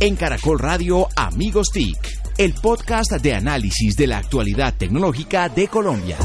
[0.00, 1.98] En Caracol Radio Amigos TIC,
[2.38, 6.16] el podcast de análisis de la actualidad tecnológica de Colombia.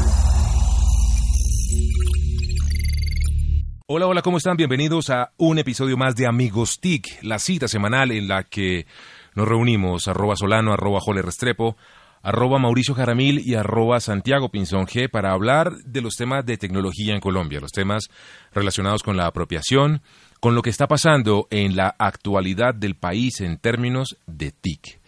[3.88, 4.56] Hola, hola, ¿cómo están?
[4.56, 8.86] Bienvenidos a un episodio más de Amigos TIC, la cita semanal en la que
[9.34, 11.76] nos reunimos, arroba Solano, arroba Jole Restrepo,
[12.22, 17.20] arroba Mauricio Jaramil y arroba Santiago Pinzón para hablar de los temas de tecnología en
[17.20, 18.08] Colombia, los temas
[18.52, 20.00] relacionados con la apropiación,
[20.44, 25.00] con lo que está pasando en la actualidad del país en términos de TIC.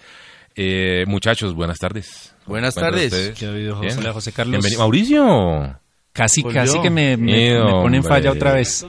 [0.55, 2.35] Eh, muchachos, buenas tardes.
[2.47, 3.35] Buenas tardes.
[3.39, 4.53] ¿Qué ha habido, José, José Carlos?
[4.53, 4.81] Bienvenido.
[4.81, 5.79] Mauricio.
[6.15, 8.87] Casi, casi que me, me, me ponen falla otra vez.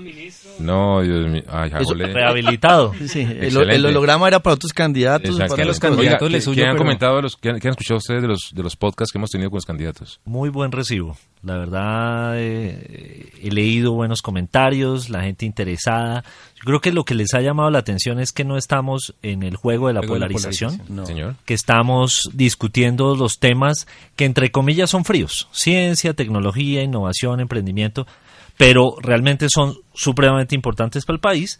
[0.59, 1.43] No, Dios mío.
[1.49, 2.93] Ay, Rehabilitado.
[3.07, 5.37] Sí, el, el, holograma era para otros candidatos.
[5.37, 8.63] Para los candidatos les ¿qué, han comentado, los, qué han, escuchado ustedes de los, de
[8.63, 10.19] los podcasts que hemos tenido con los candidatos?
[10.25, 11.15] Muy buen recibo.
[11.43, 16.23] La verdad, eh, he leído buenos comentarios, la gente interesada.
[16.57, 19.43] Yo creo que lo que les ha llamado la atención es que no estamos en
[19.43, 21.35] el juego de la polarización, Señor.
[21.45, 28.07] que estamos discutiendo los temas que entre comillas son fríos, ciencia, tecnología, innovación, emprendimiento,
[28.57, 31.59] pero realmente son supremamente importantes para el país,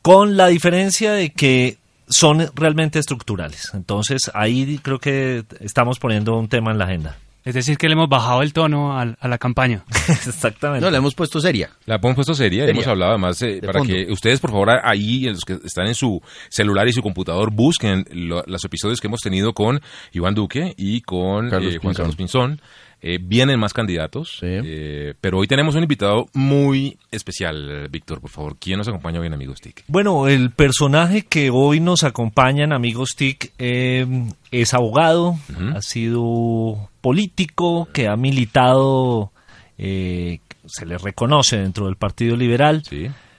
[0.00, 1.76] con la diferencia de que
[2.08, 3.70] son realmente estructurales.
[3.74, 7.18] Entonces ahí creo que estamos poniendo un tema en la agenda.
[7.44, 9.84] Es decir, que le hemos bajado el tono a, la campaña.
[10.08, 10.84] Exactamente.
[10.84, 11.70] No, le hemos puesto seria.
[11.86, 15.44] La hemos puesto seria, hemos hablado además eh, para que ustedes, por favor, ahí, los
[15.44, 19.80] que están en su celular y su computador, busquen los episodios que hemos tenido con
[20.12, 22.60] Iván Duque y con eh, Juan Carlos Pinzón.
[23.04, 28.56] Eh, vienen más candidatos, eh, pero hoy tenemos un invitado muy especial, Víctor, por favor.
[28.60, 29.82] ¿Quién nos acompaña hoy en Amigos TIC?
[29.88, 34.06] Bueno, el personaje que hoy nos acompaña en Amigos TIC eh,
[34.52, 35.36] es abogado,
[35.74, 39.32] ha sido político, que ha militado,
[39.76, 42.84] se le reconoce dentro del Partido Liberal.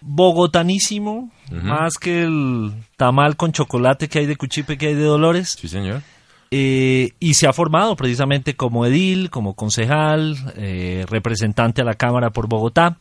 [0.01, 5.55] Bogotanísimo, más que el tamal con chocolate que hay de Cuchipe, que hay de Dolores.
[5.57, 6.01] Sí, señor.
[6.55, 12.29] Eh, y se ha formado precisamente como edil, como concejal, eh, representante a la Cámara
[12.29, 12.99] por Bogotá.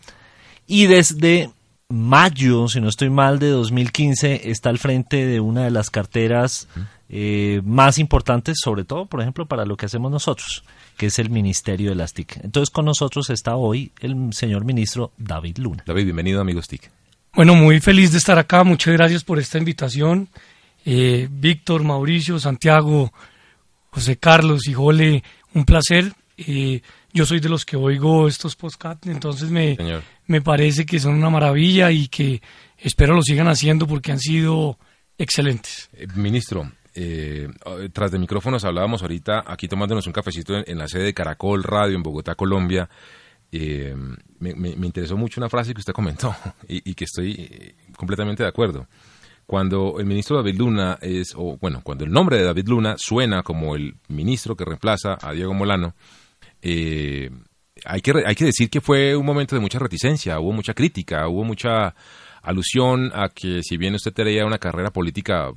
[0.67, 1.51] Y desde
[1.91, 6.67] mayo, si no estoy mal, de 2015 está al frente de una de las carteras
[7.11, 10.65] eh, más importantes, sobre todo, por ejemplo, para lo que hacemos nosotros,
[10.97, 12.39] que es el Ministerio de las TIC.
[12.45, 15.85] Entonces con nosotros está hoy el señor ministro David Luna.
[15.87, 16.91] David, bienvenido amigos TIC.
[17.35, 20.31] Bueno, muy feliz de estar acá, muchas gracias por esta invitación.
[20.85, 23.13] Víctor, Mauricio, Santiago,
[23.93, 25.23] José Carlos y Jole,
[25.55, 26.13] un placer.
[26.39, 26.81] Eh,
[27.13, 29.77] yo soy de los que oigo estos podcasts, entonces me,
[30.27, 32.41] me parece que son una maravilla y que
[32.79, 34.79] espero lo sigan haciendo porque han sido
[35.19, 35.91] excelentes.
[35.93, 37.49] Eh, ministro, eh,
[37.93, 41.95] tras de micrófonos hablábamos ahorita, aquí tomándonos un cafecito en, la sede de Caracol Radio
[41.95, 42.89] en Bogotá, Colombia.
[43.51, 46.35] me, interesó mucho una frase que usted comentó
[46.67, 48.89] y que estoy completamente de acuerdo
[49.47, 53.43] cuando el ministro David Luna es, o bueno, cuando el nombre de David Luna suena
[53.43, 55.95] como el ministro que reemplaza a Diego Molano,
[56.63, 57.31] eh,
[57.85, 61.29] hay, que, hay que decir que fue un momento de mucha reticencia, hubo mucha crítica,
[61.29, 61.95] hubo mucha
[62.43, 65.51] alusión a que si bien usted tenía una carrera política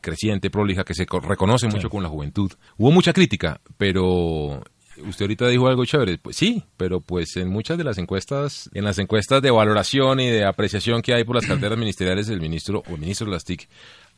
[0.00, 4.62] creciente, prolija, que se reconoce mucho con la juventud, hubo mucha crítica, pero
[4.98, 8.84] usted ahorita dijo algo chévere, pues sí, pero pues en muchas de las encuestas, en
[8.84, 12.82] las encuestas de valoración y de apreciación que hay por las carteras ministeriales, el ministro
[12.88, 13.68] o el ministro de las TIC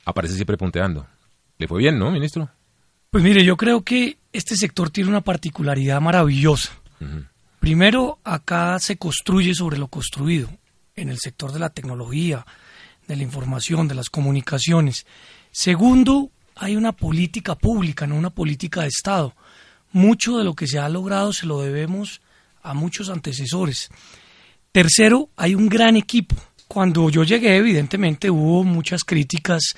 [0.05, 1.07] aparece siempre punteando.
[1.59, 2.49] ¿Le fue bien, no, ministro?
[3.11, 6.73] Pues mire, yo creo que este sector tiene una particularidad maravillosa.
[7.61, 10.51] Primero, acá se construye sobre lo construido,
[10.97, 12.45] en el sector de la tecnología,
[13.07, 15.07] de la información, de las comunicaciones.
[15.53, 19.35] Segundo, hay una política pública, no una política de Estado
[19.95, 22.21] mucho de lo que se ha logrado se lo debemos
[22.63, 23.89] a muchos antecesores.
[24.73, 26.35] Tercero, hay un gran equipo.
[26.67, 29.77] Cuando yo llegué, evidentemente hubo muchas críticas,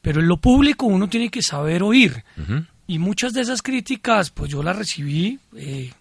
[0.00, 2.24] pero en lo público uno tiene que saber oír.
[2.86, 5.92] Y muchas de esas críticas, pues yo las recibí eh,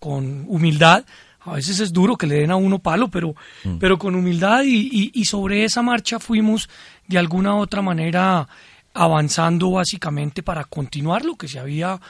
[0.00, 1.04] con humildad.
[1.40, 3.76] A veces es duro que le den a uno palo, pero, mm.
[3.78, 6.68] pero con humildad y, y sobre esa marcha fuimos
[7.06, 8.48] de alguna u otra manera
[8.92, 12.00] avanzando básicamente para continuar lo que se había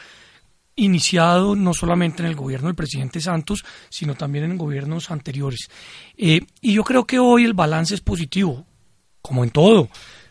[0.76, 5.68] iniciado no solamente en el gobierno del presidente Santos, sino también en gobiernos anteriores.
[6.16, 8.66] Eh, y yo creo que hoy el balance es positivo,
[9.22, 9.88] como en todo.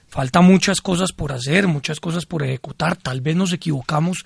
[0.07, 4.23] Falta muchas cosas por hacer, muchas cosas por ejecutar, tal vez nos equivocamos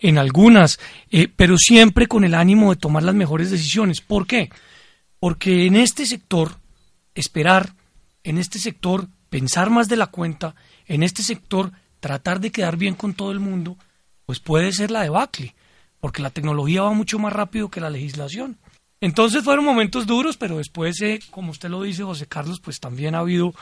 [0.00, 0.78] en algunas,
[1.10, 4.00] eh, pero siempre con el ánimo de tomar las mejores decisiones.
[4.00, 4.50] ¿Por qué?
[5.20, 6.56] Porque en este sector,
[7.14, 7.74] esperar,
[8.24, 10.56] en este sector, pensar más de la cuenta,
[10.86, 13.78] en este sector, tratar de quedar bien con todo el mundo,
[14.26, 15.54] pues puede ser la debacle
[16.00, 18.58] porque la tecnología va mucho más rápido que la legislación.
[19.02, 23.14] Entonces fueron momentos duros, pero después, eh, como usted lo dice, José Carlos, pues también
[23.14, 23.54] ha habido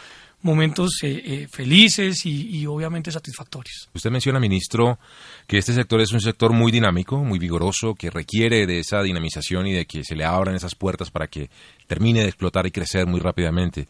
[0.42, 3.88] momentos eh, eh, felices y, obviamente satisfactorios.
[3.94, 4.98] Usted menciona, ministro,
[5.46, 9.68] que este sector es un sector muy dinámico, muy vigoroso, que requiere de esa dinamización
[9.68, 11.50] y de que se le abran esas puertas para que
[11.86, 13.86] termine de explotar y crecer muy rápidamente.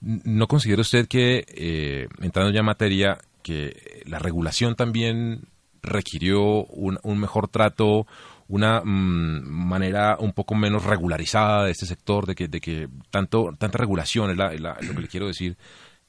[0.00, 5.48] ¿No considera usted que, entrando ya en materia, que la regulación también
[5.82, 8.06] requirió un, mejor trato,
[8.48, 13.54] una mm, manera un poco menos regularizada de este sector, de que, de que tanto,
[13.58, 15.56] tanta regulación es, lo que le quiero decir,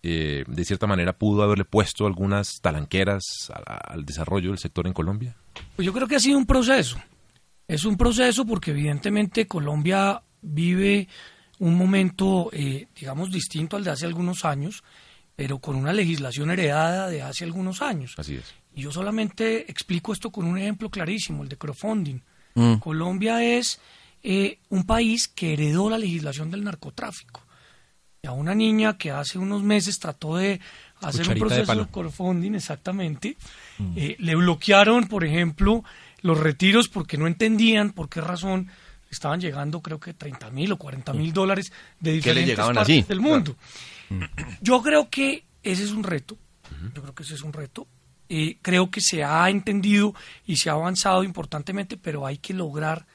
[0.02, 3.22] eh, de cierta manera pudo haberle puesto algunas talanqueras
[3.54, 5.36] al desarrollo del sector en Colombia?
[5.76, 6.98] Pues yo creo que ha sido un proceso.
[7.68, 11.08] Es un proceso porque evidentemente Colombia vive
[11.60, 14.84] un momento, eh, digamos, distinto al de hace algunos años,
[15.40, 18.14] pero con una legislación heredada de hace algunos años.
[18.18, 18.54] Así es.
[18.76, 22.20] Y yo solamente explico esto con un ejemplo clarísimo, el de crowdfunding.
[22.56, 22.74] Mm.
[22.80, 23.80] Colombia es
[24.22, 27.42] eh, un país que heredó la legislación del narcotráfico
[28.22, 30.60] y a una niña que hace unos meses trató de
[31.00, 33.38] hacer un proceso de, crowdfunding, exactamente,
[33.78, 33.94] mm.
[33.96, 35.86] eh, le bloquearon, por ejemplo,
[36.22, 38.70] los retiros porque no entendían por qué razón
[39.10, 41.72] estaban llegando, creo que 30 mil o 40 mil dólares
[42.02, 43.54] de diferentes partes del mundo.
[43.54, 43.99] Mm.
[44.62, 46.38] Yo creo que ese es un reto,
[46.94, 47.88] yo creo que ese es un reto.
[48.32, 50.14] Eh, creo que se ha entendido
[50.46, 53.08] y se ha avanzado importantemente, pero hay que lograr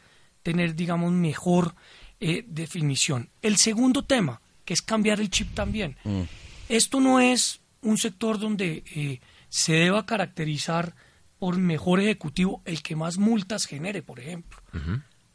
[0.43, 1.76] tener, digamos, mejor
[2.19, 3.31] eh, definición.
[3.41, 5.96] El segundo tema, que es cambiar el chip también.
[6.02, 6.23] Mm.
[6.69, 10.96] Esto no es un sector donde eh, se deba caracterizar
[11.38, 14.58] por mejor ejecutivo el que más multas genere, por ejemplo.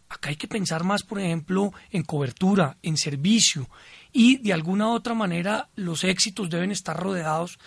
[0.09, 3.69] Acá hay que pensar más, por ejemplo, en cobertura, en servicio
[4.11, 7.59] y de alguna u otra manera los éxitos deben estar rodeados,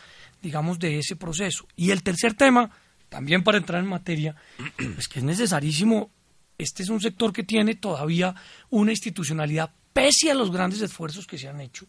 [0.42, 1.66] digamos, de ese proceso.
[1.76, 2.68] Y el tercer tema,
[3.08, 4.34] también para entrar en materia,
[4.98, 6.10] es que es necesarísimo,
[6.58, 8.34] este es un sector que tiene todavía
[8.70, 11.86] una institucionalidad pese a los grandes esfuerzos que se han hecho,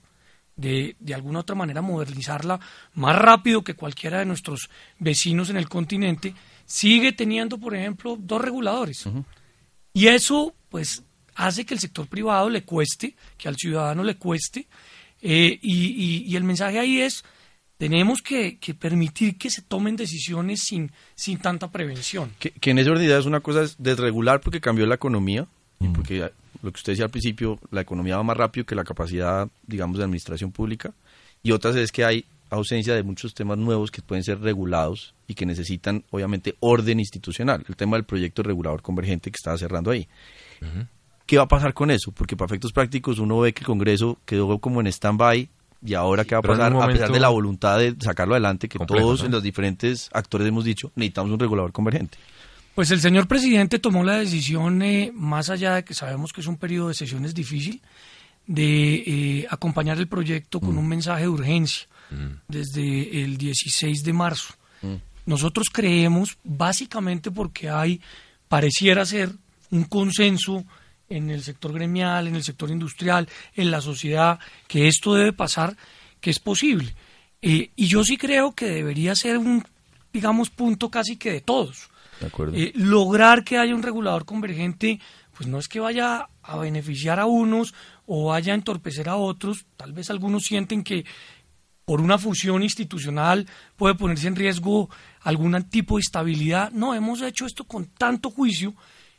[0.55, 2.59] de, de alguna otra manera modernizarla
[2.93, 4.69] más rápido que cualquiera de nuestros
[4.99, 6.35] vecinos en el continente,
[6.65, 9.07] sigue teniendo, por ejemplo, dos reguladores.
[9.93, 11.03] Y eso, pues,
[11.35, 14.67] hace que el sector privado le cueste, que al ciudadano le cueste,
[15.21, 17.23] eh, y, el mensaje ahí es,
[17.77, 22.31] tenemos que, permitir que se tomen decisiones sin, sin tanta prevención.
[22.39, 25.47] Que, en esa realidad es una cosa desregular porque cambió la economía,
[25.79, 25.93] y mm.
[25.93, 26.31] porque
[26.61, 29.97] lo que usted decía al principio, la economía va más rápido que la capacidad, digamos,
[29.97, 30.93] de administración pública.
[31.41, 32.25] Y otras es que hay
[32.55, 37.63] ausencia de muchos temas nuevos que pueden ser regulados y que necesitan, obviamente, orden institucional.
[37.67, 40.07] El tema del proyecto regulador convergente que estaba cerrando ahí.
[41.25, 42.11] ¿Qué va a pasar con eso?
[42.11, 45.49] Porque para efectos prácticos uno ve que el Congreso quedó como en stand-by
[45.85, 48.79] y ahora qué va a pasar a pesar de la voluntad de sacarlo adelante, que
[48.79, 52.17] todos en los diferentes actores hemos dicho, necesitamos un regulador convergente.
[52.75, 56.47] Pues el señor presidente tomó la decisión, eh, más allá de que sabemos que es
[56.47, 57.81] un periodo de sesiones difícil,
[58.47, 60.77] de eh, acompañar el proyecto con mm.
[60.77, 62.27] un mensaje de urgencia mm.
[62.47, 64.53] desde el 16 de marzo.
[64.81, 64.95] Mm.
[65.25, 68.01] Nosotros creemos, básicamente porque hay,
[68.47, 69.31] pareciera ser,
[69.71, 70.65] un consenso
[71.09, 75.75] en el sector gremial, en el sector industrial, en la sociedad, que esto debe pasar,
[76.19, 76.93] que es posible.
[77.41, 79.65] Eh, y yo sí creo que debería ser un,
[80.11, 81.89] digamos, punto casi que de todos.
[82.53, 84.99] Eh, lograr que haya un regulador convergente,
[85.35, 87.73] pues no es que vaya a beneficiar a unos
[88.05, 89.65] o vaya a entorpecer a otros.
[89.77, 91.05] Tal vez algunos sienten que
[91.85, 94.89] por una fusión institucional puede ponerse en riesgo
[95.21, 96.71] algún tipo de estabilidad.
[96.71, 98.73] No, hemos hecho esto con tanto juicio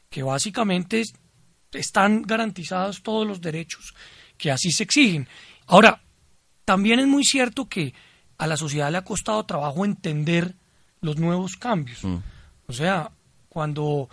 [0.09, 1.03] que básicamente
[1.73, 3.95] están garantizados todos los derechos
[4.37, 5.29] que así se exigen.
[5.67, 6.03] Ahora,
[6.65, 7.95] también es muy cierto que
[8.39, 10.55] a la sociedad le ha costado trabajo entender
[11.01, 12.03] los nuevos cambios.
[12.03, 12.17] Mm.
[12.67, 13.11] O sea,
[13.49, 14.09] cuando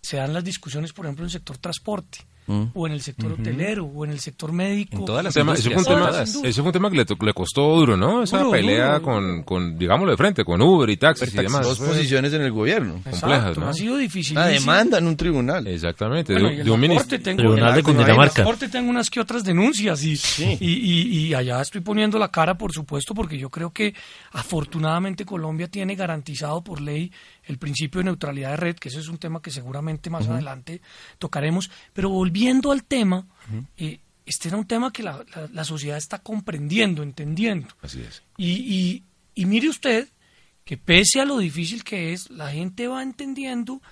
[0.00, 2.64] se dan las discusiones, por ejemplo, en el sector transporte, Mm.
[2.74, 4.96] o en el sector hotelero, o en el sector médico.
[4.96, 7.76] En todas las eso, fue un tema, eso fue un tema que le, le costó
[7.76, 8.22] duro, ¿no?
[8.22, 11.66] Esa pelea con, con, digámoslo de frente, con Uber y taxis y demás.
[11.66, 13.00] Dos posiciones en el gobierno.
[13.08, 13.68] Complejas, ¿no?
[13.68, 14.34] Ha sido difícil.
[14.34, 15.66] La demanda en un tribunal.
[15.66, 17.18] Exactamente, de, un ministro.
[17.18, 18.42] Tribunal de Cundinamarca.
[18.42, 20.18] En el tengo unas que otras denuncias y,
[20.60, 23.94] y, y, allá estoy poniendo la cara, por supuesto, porque yo creo que
[24.32, 27.10] afortunadamente Colombia tiene garantizado por ley
[27.46, 30.80] el principio de neutralidad de red, que ese es un tema que seguramente más adelante
[31.18, 33.26] tocaremos, pero volviendo al tema,
[33.76, 37.68] eh, este era un tema que la, la, sociedad está comprendiendo, entendiendo.
[37.82, 38.22] Así es.
[38.38, 39.02] Y,
[39.34, 40.08] y, mire usted
[40.64, 43.82] que pese a lo difícil que es, la gente va entendiendo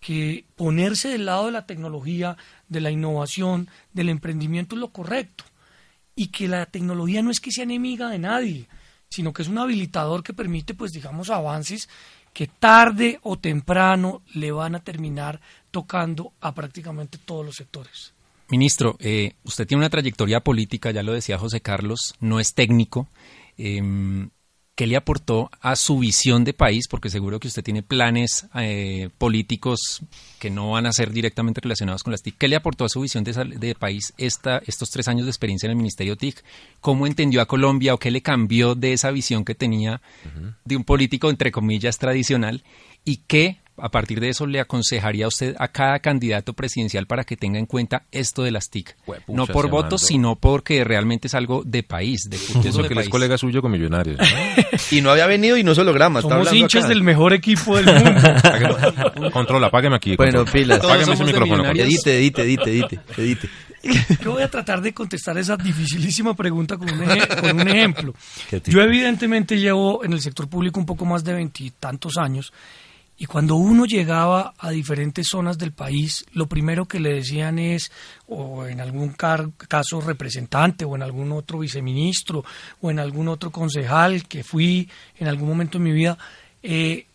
[0.00, 2.36] que ponerse del lado de la tecnología,
[2.68, 5.44] de la innovación, del emprendimiento es lo correcto.
[6.16, 8.68] Y que la tecnología no es que sea enemiga de nadie,
[9.08, 11.88] sino que es un habilitador que permite, pues digamos, avances
[12.36, 15.40] que tarde o temprano le van a terminar
[15.70, 18.12] tocando a prácticamente todos los sectores.
[18.50, 23.08] Ministro, eh, usted tiene una trayectoria política, ya lo decía José Carlos, no es técnico.
[23.56, 24.28] Em,
[24.76, 26.86] ¿Qué le aportó a su visión de país?
[26.86, 30.02] Porque seguro que usted tiene planes eh, políticos
[30.38, 32.36] que no van a ser directamente relacionados con las TIC.
[32.36, 35.66] ¿Qué le aportó a su visión de, de, país esta, estos tres años de experiencia
[35.66, 36.44] en el Ministerio TIC?
[36.82, 40.02] ¿Cómo entendió a Colombia o qué le cambió de esa visión que tenía
[40.66, 42.62] de un político, entre comillas, tradicional?
[43.02, 47.24] ¿Y qué a partir de eso le aconsejaría a usted a cada candidato presidencial para
[47.24, 48.96] que tenga en cuenta esto de las TIC?
[49.28, 53.08] no por votos, sino porque realmente es algo de país, de futuro Eso que es
[53.08, 54.18] colega suyo con Millonarios.
[54.90, 56.22] y no había venido y no se logramos.
[56.22, 59.30] Somos hinchas del mejor equipo del mundo.
[59.32, 60.16] Controla, apágueme aquí.
[60.16, 60.80] Bueno, pilas.
[60.82, 61.70] Apágueme ese micrófono.
[61.70, 63.48] Edite, edite, edite, edite, edite.
[64.22, 67.06] Yo voy a tratar de contestar esa dificilísima pregunta con un,
[67.40, 68.14] con un ejemplo.
[68.64, 72.52] Yo evidentemente llevo en el sector público un poco más de veintitantos años
[73.18, 77.90] y cuando uno llegaba a diferentes zonas del país, lo primero que le decían es,
[78.26, 82.44] o en algún caso representante, o en algún otro viceministro,
[82.82, 86.18] o en algún otro concejal que fui en algún momento de mi vida,
[86.62, 87.06] eh,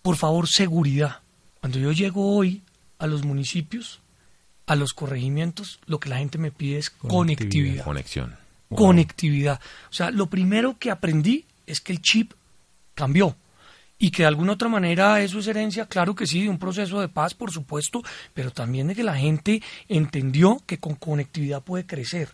[0.00, 1.20] por favor, seguridad.
[1.60, 2.62] Cuando yo llego hoy
[3.00, 3.98] a los municipios,
[4.66, 7.84] a los corregimientos, lo que la gente me pide es conectividad.
[7.84, 8.36] Conexión.
[8.68, 9.60] Conectividad.
[9.90, 12.32] O sea, lo primero que aprendí es que el chip
[12.94, 13.34] cambió
[13.98, 17.00] y que de alguna otra manera eso es herencia, claro que sí, de un proceso
[17.00, 18.02] de paz, por supuesto,
[18.32, 22.28] pero también de que la gente entendió que con conectividad puede crecer.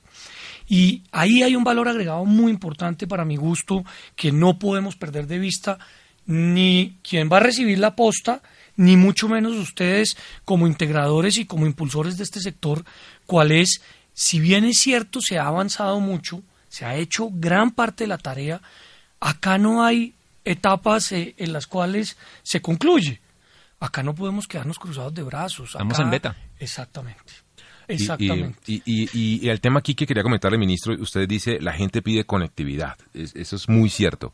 [0.69, 5.27] Y ahí hay un valor agregado muy importante para mi gusto que no podemos perder
[5.27, 5.79] de vista
[6.27, 8.43] ni quien va a recibir la posta,
[8.77, 12.85] ni mucho menos ustedes como integradores y como impulsores de este sector,
[13.27, 13.81] cuál es,
[14.13, 18.19] si bien es cierto, se ha avanzado mucho, se ha hecho gran parte de la
[18.19, 18.61] tarea,
[19.21, 20.15] acá no hay
[20.45, 23.21] etapas eh, en las cuales se concluye.
[23.81, 25.71] Acá no podemos quedarnos cruzados de brazos.
[25.71, 26.37] Estamos en beta.
[26.59, 27.33] Exactamente.
[27.87, 28.59] Exactamente.
[28.65, 32.97] Y, el tema aquí que quería comentarle, ministro, usted dice la gente pide conectividad.
[33.13, 34.33] eso es muy cierto.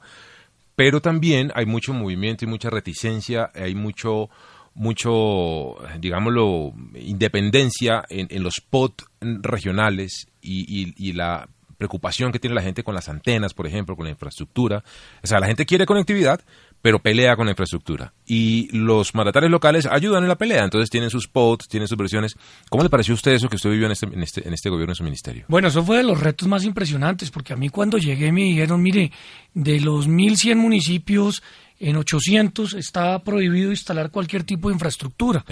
[0.77, 4.31] Pero también hay mucho movimiento y mucha reticencia, hay mucho,
[4.75, 11.49] mucho, digámoslo, independencia en, en los POT regionales y la
[11.81, 14.85] preocupación que tiene la gente con las antenas, por ejemplo, con la infraestructura.
[15.23, 16.43] O sea, la gente quiere conectividad,
[16.83, 18.13] pero pelea con la infraestructura.
[18.27, 22.37] Y los mandatarios locales ayudan en la pelea, entonces tienen sus POTs, tienen sus versiones.
[22.69, 24.69] ¿Cómo le pareció a usted eso que usted vivió en este, en este, en este
[24.69, 25.47] gobierno, en su ministerio?
[25.49, 28.83] Bueno, eso fue de los retos más impresionantes, porque a mí cuando llegué me dijeron,
[28.83, 29.11] mire,
[29.55, 31.43] de los 1.100 municipios,
[31.79, 35.47] en 800 está prohibido instalar cualquier tipo de infraestructura.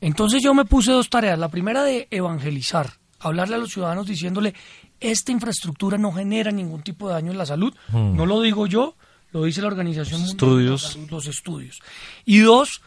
[0.00, 1.36] Entonces yo me puse dos tareas.
[1.36, 4.54] La primera de evangelizar, hablarle a los ciudadanos diciéndole,
[5.00, 7.74] esta infraestructura no genera ningún tipo de daño en la salud.
[7.88, 8.16] Hmm.
[8.16, 8.96] No lo digo yo,
[9.32, 11.80] lo dice la Organización Mundial de la Salud, los estudios.
[12.24, 12.82] Y dos,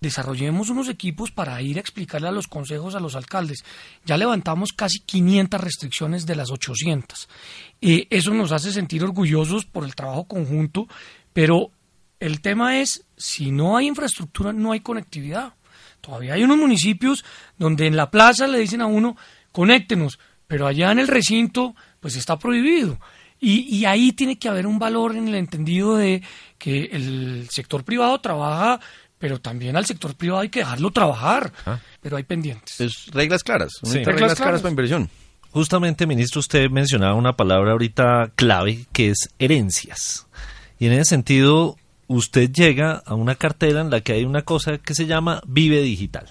[0.00, 3.64] desarrollemos unos equipos para ir a explicarle a los consejos, a los alcaldes.
[4.04, 7.28] Ya levantamos casi 500 restricciones de las 800.
[7.80, 10.86] Eh, eso nos hace sentir orgullosos por el trabajo conjunto,
[11.32, 11.70] pero
[12.20, 15.54] el tema es, si no hay infraestructura, no hay conectividad.
[16.00, 17.24] Todavía hay unos municipios
[17.58, 19.16] donde en la plaza le dicen a uno,
[19.52, 22.98] conéctenos, pero allá en el recinto pues está prohibido.
[23.40, 26.24] Y, ahí tiene que haber un valor en el entendido de
[26.58, 28.80] que el sector privado trabaja,
[29.16, 31.78] pero también al sector privado hay que dejarlo trabajar, ah.
[32.00, 32.80] pero hay pendientes.
[32.80, 35.08] Es reglas claras, reglas, claras para inversión.
[35.52, 40.26] Justamente, ministro, usted mencionaba una palabra ahorita clave que es herencias.
[40.80, 41.76] Y en ese sentido,
[42.08, 45.80] usted llega a una cartera en la que hay una cosa que se llama Vive
[45.80, 46.26] Digital.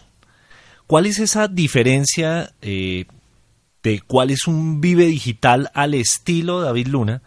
[0.88, 3.06] ¿Cuál es esa diferencia eh,
[3.84, 7.22] de cuál es un vive digital al estilo David Luna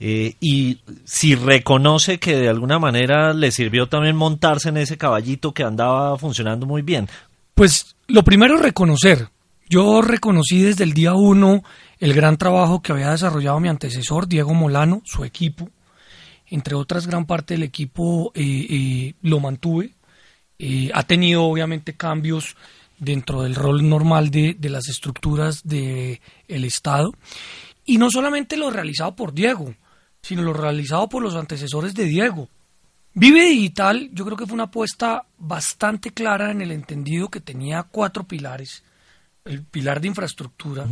[0.00, 5.54] eh, y si reconoce que de alguna manera le sirvió también montarse en ese caballito
[5.54, 7.08] que andaba funcionando muy bien.
[7.54, 9.28] Pues lo primero es reconocer.
[9.68, 11.62] Yo reconocí desde el día uno
[11.98, 15.70] el gran trabajo que había desarrollado mi antecesor, Diego Molano, su equipo.
[16.48, 19.94] Entre otras, gran parte del equipo eh, eh, lo mantuve.
[20.92, 22.56] ha tenido obviamente cambios
[23.04, 27.12] dentro del rol normal de, las estructuras del el Estado.
[27.84, 29.74] Y no solamente lo realizado por Diego,
[30.22, 32.48] sino lo realizado por los antecesores de Diego.
[33.12, 37.84] Vive Digital yo creo que fue una apuesta bastante clara en el entendido que tenía
[37.84, 38.82] cuatro pilares.
[39.44, 40.86] El pilar de infraestructura,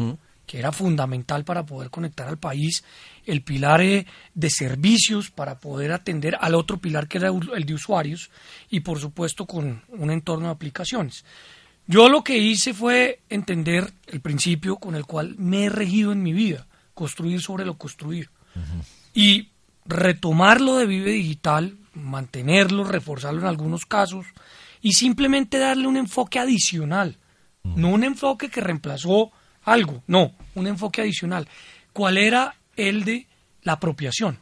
[0.46, 2.84] que era fundamental para poder conectar al país,
[3.24, 7.74] el pilar eh, de servicios para poder atender al otro pilar que era el de
[7.74, 8.30] usuarios
[8.68, 11.24] y por supuesto con un entorno de aplicaciones.
[11.86, 16.22] Yo lo que hice fue entender el principio con el cual me he regido en
[16.22, 18.30] mi vida, construir sobre lo construido.
[19.14, 19.48] Y
[19.84, 24.26] retomarlo de Vive Digital, mantenerlo, reforzarlo en algunos casos
[24.80, 27.18] y simplemente darle un enfoque adicional,
[27.62, 29.32] no un enfoque que reemplazó
[29.64, 30.02] algo.
[30.06, 31.48] No, un enfoque adicional.
[31.92, 33.26] ¿Cuál era el de
[33.62, 34.38] la apropiación?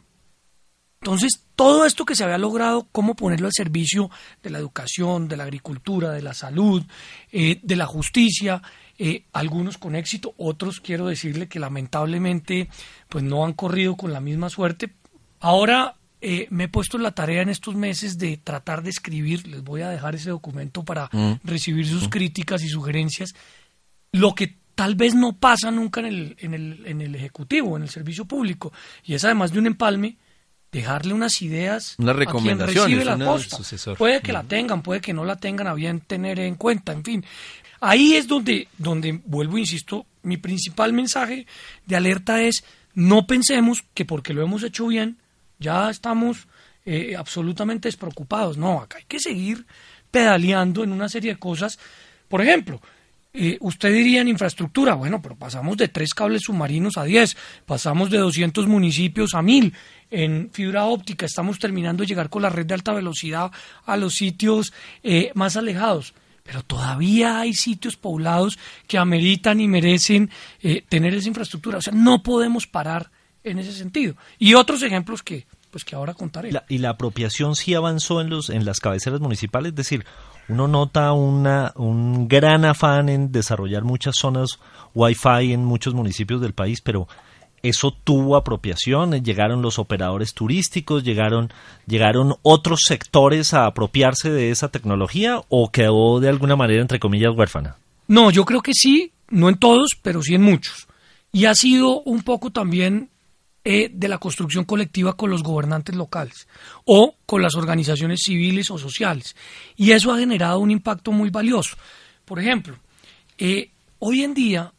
[1.01, 4.11] Entonces, todo esto que se había logrado, cómo ponerlo al servicio
[4.43, 6.83] de la educación, de la agricultura, de la salud,
[7.31, 8.61] eh, de la justicia,
[8.99, 12.69] eh, algunos con éxito, otros quiero decirle que lamentablemente
[13.09, 14.93] pues no han corrido con la misma suerte.
[15.39, 19.63] Ahora eh, me he puesto la tarea en estos meses de tratar de escribir, les
[19.63, 21.39] voy a dejar ese documento para mm.
[21.43, 22.09] recibir sus mm.
[22.09, 23.33] críticas y sugerencias,
[24.11, 27.83] lo que tal vez no pasa nunca en el, en el, en el Ejecutivo, en
[27.83, 28.71] el servicio público,
[29.03, 30.17] y es además de un empalme,
[30.71, 33.57] dejarle unas ideas una a quien recibe la posta.
[33.95, 37.03] Puede que la tengan, puede que no la tengan a bien tener en cuenta, en
[37.03, 37.25] fin.
[37.81, 41.47] Ahí es donde, donde vuelvo, insisto, mi principal mensaje
[41.85, 42.63] de alerta es
[42.93, 45.17] no pensemos que porque lo hemos hecho bien,
[45.59, 46.47] ya estamos
[46.85, 48.57] eh, absolutamente despreocupados.
[48.57, 49.65] No, acá hay que seguir
[50.09, 51.79] pedaleando en una serie de cosas.
[52.27, 52.81] Por ejemplo,
[53.33, 58.09] eh, usted diría en infraestructura, bueno, pero pasamos de tres cables submarinos a diez, pasamos
[58.09, 59.73] de 200 municipios a mil.
[60.09, 63.51] En fibra óptica estamos terminando de llegar con la red de alta velocidad
[63.85, 64.73] a los sitios
[65.03, 66.13] eh, más alejados.
[66.43, 70.29] Pero todavía hay sitios poblados que ameritan y merecen
[70.61, 71.77] eh, tener esa infraestructura.
[71.77, 73.11] O sea, no podemos parar
[73.43, 74.15] en ese sentido.
[74.39, 76.51] Y otros ejemplos que, pues que ahora contaré.
[76.67, 80.05] y la apropiación sí avanzó en, los, en las cabeceras municipales, es decir,
[80.51, 84.59] uno nota una, un gran afán en desarrollar muchas zonas
[84.93, 87.07] Wi-Fi en muchos municipios del país, pero
[87.63, 91.53] eso tuvo apropiación, llegaron los operadores turísticos, llegaron,
[91.87, 97.33] llegaron otros sectores a apropiarse de esa tecnología o quedó de alguna manera, entre comillas,
[97.35, 97.77] huérfana.
[98.07, 100.87] No, yo creo que sí, no en todos, pero sí en muchos.
[101.31, 103.10] Y ha sido un poco también
[103.63, 106.47] eh, de la construcción colectiva con los gobernantes locales
[106.85, 109.35] o con las organizaciones civiles o sociales.
[109.75, 111.77] Y eso ha generado un impacto muy valioso.
[112.25, 112.77] Por ejemplo,
[113.37, 114.73] eh, hoy en día,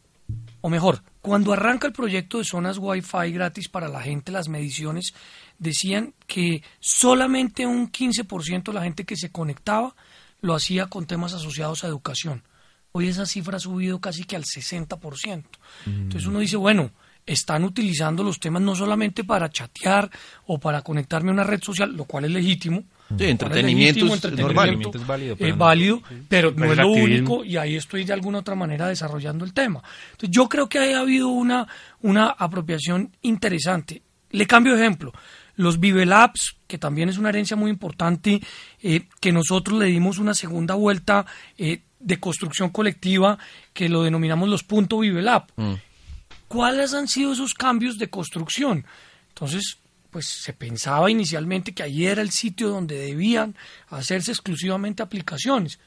[0.59, 5.13] o mejor, cuando arranca el proyecto de zonas Wi-Fi gratis para la gente, las mediciones
[5.57, 9.95] decían que solamente un 15% de la gente que se conectaba
[10.41, 12.43] lo hacía con temas asociados a educación.
[12.91, 15.45] Hoy esa cifra ha subido casi que al 60%.
[15.85, 16.91] Entonces uno dice, bueno,
[17.25, 20.09] están utilizando los temas no solamente para chatear
[20.47, 22.83] o para conectarme a una red social, lo cual es legítimo.
[23.17, 24.79] Sí, entretenimiento, es, normal.
[24.93, 28.55] es válido, pero, válido, pero no es lo único y ahí estoy de alguna otra
[28.55, 29.83] manera desarrollando el tema.
[30.11, 31.67] Entonces, yo creo que ha habido una,
[32.01, 34.01] una apropiación interesante.
[34.31, 35.13] Le cambio de ejemplo.
[35.55, 38.41] Los Vive Labs, que también es una herencia muy importante,
[38.81, 41.27] eh, que nosotros le dimos una segunda vuelta
[41.59, 43.37] eh, de construcción colectiva,
[43.73, 45.45] que lo denominamos los punto Vive Lab.
[45.55, 45.73] Mm
[46.53, 48.85] cuáles han sido esos cambios de construcción.
[49.29, 49.79] Entonces,
[50.11, 53.55] pues se pensaba inicialmente que ahí era el sitio donde debían
[53.89, 55.79] hacerse exclusivamente aplicaciones.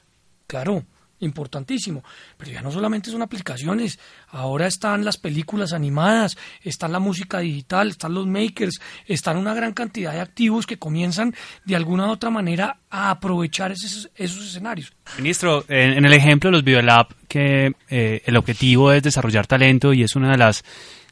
[0.48, 0.84] Claro,
[1.20, 2.02] importantísimo.
[2.36, 3.98] Pero ya no solamente son aplicaciones,
[4.28, 9.72] ahora están las películas animadas, está la música digital, están los makers, están una gran
[9.72, 14.92] cantidad de activos que comienzan de alguna u otra manera a aprovechar esos, escenarios.
[15.18, 20.02] Ministro, en, el ejemplo de los Biolab, que eh, el objetivo es desarrollar talento y
[20.02, 20.64] es una de las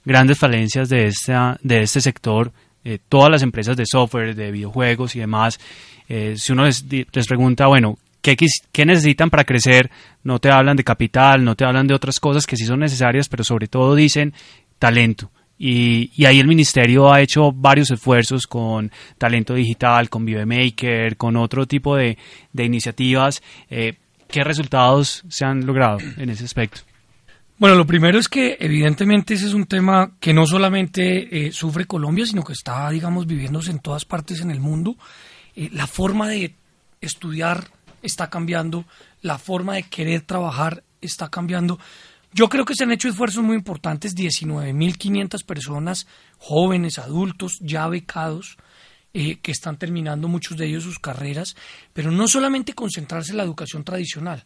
[0.04, 2.52] grandes falencias de, esta, de este sector,
[2.84, 5.58] eh, todas las empresas de software, de videojuegos y demás,
[6.08, 9.90] eh, si uno les, les pregunta, bueno, ¿Qué, necesitan para crecer?
[10.22, 13.28] No te hablan de capital, no te hablan de otras cosas que sí son necesarias,
[13.28, 14.32] pero sobre todo dicen
[14.78, 15.30] talento.
[15.58, 21.66] Y, ahí el ministerio ha hecho varios esfuerzos con talento digital, con ViveMaker, con otro
[21.66, 22.16] tipo de,
[22.56, 23.42] iniciativas.
[23.68, 26.80] Eh, ¿Qué resultados se han logrado en ese aspecto?
[27.58, 31.84] Bueno, lo primero es que evidentemente ese es un tema que no solamente eh, sufre
[31.84, 34.96] Colombia, sino que está, digamos, viviéndose en todas partes en el mundo.
[35.54, 36.54] Eh, la forma de
[37.02, 37.73] estudiar
[38.04, 38.84] está cambiando,
[39.22, 41.78] la forma de querer trabajar está cambiando.
[42.32, 46.06] Yo creo que se han hecho esfuerzos muy importantes, 19.500 personas,
[46.38, 48.56] jóvenes, adultos, ya becados,
[49.12, 51.54] eh, que están terminando muchos de ellos sus carreras,
[51.92, 54.44] pero no solamente concentrarse en la educación tradicional.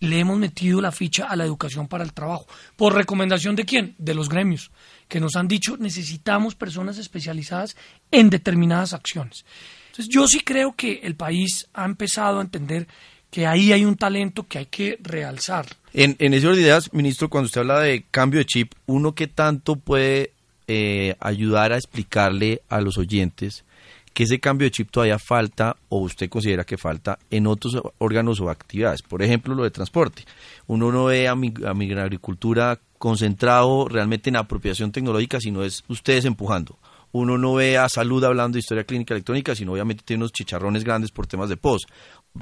[0.00, 2.46] Le hemos metido la ficha a la educación para el trabajo.
[2.74, 3.94] ¿Por recomendación de quién?
[3.98, 4.72] De los gremios,
[5.06, 7.76] que nos han dicho necesitamos personas especializadas
[8.10, 9.44] en determinadas acciones.
[9.92, 12.88] Entonces yo sí creo que el país ha empezado a entender
[13.30, 15.66] que ahí hay un talento que hay que realzar.
[15.92, 19.76] En, en esas ideas, ministro, cuando usted habla de cambio de chip, ¿uno qué tanto
[19.76, 20.32] puede
[20.66, 23.66] eh, ayudar a explicarle a los oyentes
[24.14, 28.40] que ese cambio de chip todavía falta o usted considera que falta en otros órganos
[28.40, 29.02] o actividades?
[29.02, 30.24] Por ejemplo, lo de transporte.
[30.68, 35.84] Uno no ve a mi, a mi agricultura concentrado realmente en apropiación tecnológica, sino es
[35.88, 36.78] ustedes empujando
[37.12, 40.84] uno no ve a salud hablando de historia clínica electrónica, sino obviamente tiene unos chicharrones
[40.84, 41.88] grandes por temas de post.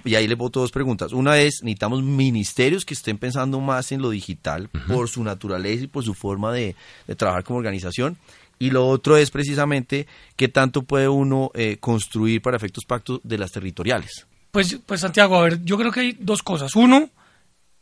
[0.04, 1.12] Y ahí le voto dos preguntas.
[1.12, 5.88] Una es, necesitamos ministerios que estén pensando más en lo digital por su naturaleza y
[5.88, 8.16] por su forma de, de trabajar como organización.
[8.61, 10.06] Y lo otro es precisamente
[10.37, 14.26] qué tanto puede uno eh, construir para efectos pactos de las territoriales.
[14.50, 16.76] Pues, pues Santiago, a ver, yo creo que hay dos cosas.
[16.76, 17.09] Uno,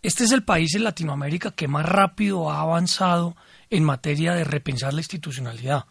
[0.03, 3.37] este es el país en Latinoamérica que más rápido ha avanzado
[3.70, 5.85] en materia de repensar la institucionalidad.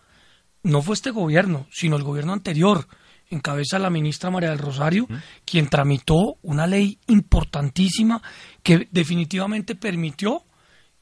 [0.67, 2.89] No fue este gobierno, sino el gobierno anterior,
[3.29, 5.07] en cabeza la ministra María del Rosario,
[5.45, 8.21] quien tramitó una ley importantísima
[8.61, 10.43] que definitivamente permitió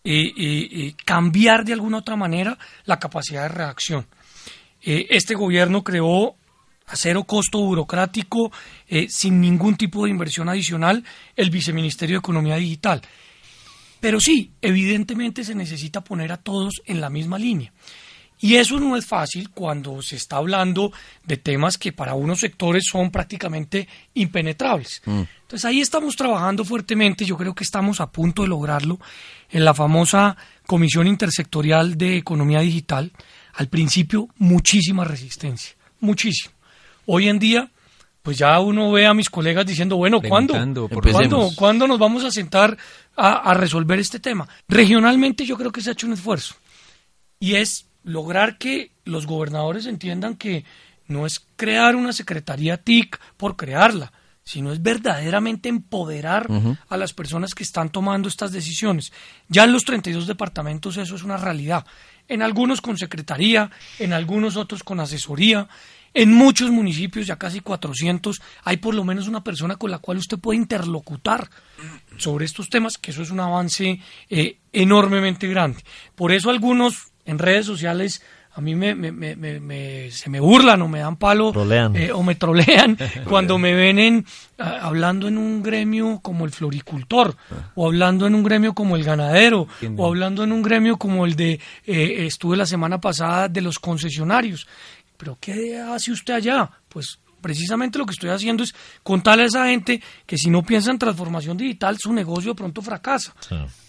[0.03, 4.05] eh, eh, eh, cambiar de alguna otra manera la capacidad de reacción.
[4.81, 6.35] este gobierno creó
[6.85, 8.51] a cero costo burocrático,
[9.09, 11.03] sin ningún tipo de inversión adicional,
[11.35, 13.01] el Viceministerio de Economía Digital.
[13.99, 17.73] Pero sí, evidentemente se necesita poner a todos en la misma línea.
[18.39, 20.91] Y eso no es fácil cuando se está hablando
[21.23, 25.01] de temas que para unos sectores son prácticamente impenetrables.
[25.05, 25.21] Mm.
[25.41, 28.99] Entonces ahí estamos trabajando fuertemente, yo creo que estamos a punto de lograrlo
[29.49, 33.11] en la famosa Comisión Intersectorial de Economía Digital.
[33.53, 36.53] Al principio muchísima resistencia, muchísimo.
[37.05, 37.71] Hoy en día
[38.25, 40.55] pues ya uno ve a mis colegas diciendo, bueno, ¿cuándo?
[40.55, 40.89] ¿Cuándo,
[41.55, 42.75] ¿Cuándo, nos vamos a sentar
[43.15, 44.49] a, resolver este tema?
[44.67, 46.55] Regionalmente yo creo que se ha hecho un esfuerzo
[47.39, 50.63] y es lograr que los gobernadores entiendan que
[51.07, 54.13] no es crear una secretaría TIC por crearla,
[54.43, 56.47] sino es verdaderamente empoderar
[56.87, 59.11] a las personas que están tomando estas decisiones.
[59.49, 61.85] Ya en los 32 departamentos eso es una realidad.
[62.27, 65.67] En algunos con secretaría, en algunos otros con asesoría,
[66.13, 70.17] en muchos municipios, ya casi 400, hay por lo menos una persona con la cual
[70.17, 71.49] usted puede interlocutar
[72.17, 75.83] sobre estos temas, que eso es un avance eh, enormemente grande.
[76.15, 78.21] Por eso algunos en redes sociales
[78.55, 81.51] a mí me, se me burlan o me dan palo
[81.93, 84.25] eh, o me trolean cuando me ven en,
[84.57, 87.35] hablando en un gremio como el floricultor
[87.75, 91.35] o hablando en un gremio como el ganadero o hablando en un gremio como el
[91.35, 94.65] de eh, estuve la semana pasada de los concesionarios.
[95.17, 96.69] Pero ¿qué hace usted allá?
[96.87, 100.91] Pues precisamente lo que estoy haciendo es contarle a esa gente que si no piensa
[100.91, 103.35] en transformación digital, su negocio de pronto fracasa.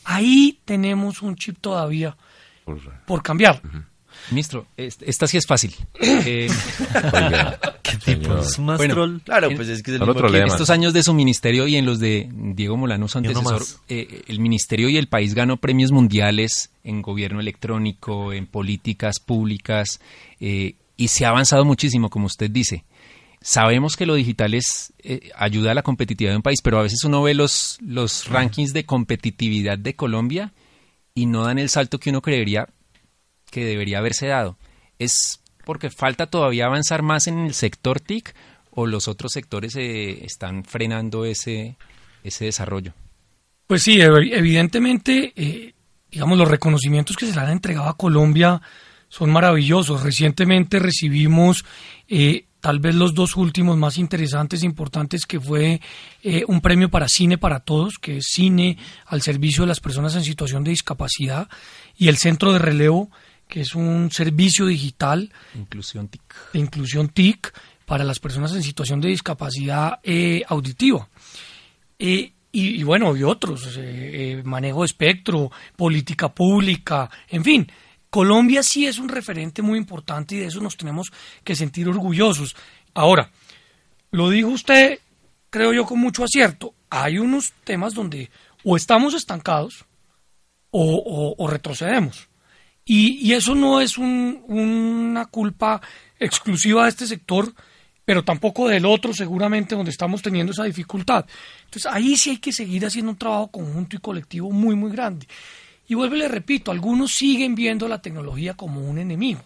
[0.02, 2.16] Ahí tenemos un chip todavía
[3.06, 3.62] por, cambiar.
[4.30, 5.74] Ministro, esta sí es fácil.
[6.28, 6.48] Eh,
[7.82, 8.34] ¿Qué tipo?
[8.76, 11.86] bueno, Claro, pues es que es el En estos años de su ministerio y en
[11.86, 16.70] los de Diego Molano, su antecesor, eh, el ministerio y el país ganó premios mundiales
[16.82, 20.00] en gobierno electrónico, en políticas públicas,
[20.40, 22.84] eh, y se ha avanzado muchísimo, como usted dice.
[23.40, 26.82] Sabemos que lo digital es, eh, ayuda a la competitividad de un país, pero a
[26.82, 30.52] veces uno ve los, los rankings de competitividad de Colombia
[31.16, 32.68] y no dan el salto que uno creería
[33.50, 34.58] que debería haberse dado.
[34.98, 38.34] ¿Es porque falta todavía avanzar más en el sector TIC
[38.70, 41.76] o los otros sectores eh, están frenando ese,
[42.22, 42.92] ese desarrollo?
[43.66, 45.72] Pues sí, evidentemente, eh,
[46.10, 48.60] digamos, los reconocimientos que se le han entregado a Colombia
[49.08, 50.02] son maravillosos.
[50.02, 51.64] Recientemente recibimos
[52.08, 55.80] eh, tal vez los dos últimos más interesantes e importantes, que fue
[56.22, 60.14] eh, un premio para Cine para Todos, que es cine al servicio de las personas
[60.16, 61.48] en situación de discapacidad,
[61.96, 63.10] y el Centro de Relevo,
[63.48, 66.22] que es un servicio digital inclusión TIC.
[66.52, 67.52] de inclusión TIC
[67.84, 71.08] para las personas en situación de discapacidad eh, auditiva.
[71.98, 73.78] y, y, bueno, y otros,
[74.44, 77.70] manejo de espectro, política pública, en fin,
[78.16, 81.12] Colombia sí es un referente muy importante y de eso nos tenemos
[81.44, 82.56] que sentir orgullosos.
[82.94, 83.30] Ahora,
[84.10, 85.00] lo dijo usted,
[85.50, 86.72] creo yo, con mucho acierto.
[86.88, 88.30] Hay unos temas donde
[88.64, 89.84] o estamos estancados
[90.70, 92.30] o, retrocedemos.
[92.86, 95.82] Y, eso no es una culpa
[96.18, 97.52] exclusiva de este sector,
[98.06, 101.26] pero tampoco del otro, seguramente, donde estamos teniendo esa dificultad.
[101.66, 105.26] Entonces, ahí sí hay que seguir haciendo un trabajo conjunto y colectivo muy, muy grande.
[105.88, 109.40] Y vuelvo y le repito, algunos siguen viendo la tecnología como un enemigo.